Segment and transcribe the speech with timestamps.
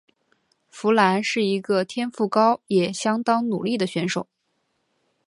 [0.71, 4.25] 佛兰是一个天赋高也相当努力的选手。